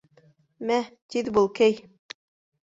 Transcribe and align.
Мә, 0.69 0.77
тиҙ 1.15 1.29
бул, 1.37 1.51
кей! 1.61 1.79